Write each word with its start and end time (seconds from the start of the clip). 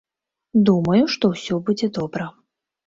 Думаю, 0.69 1.03
што 1.17 1.33
ўсё 1.35 1.55
будзе 1.69 1.95
добра. 2.01 2.25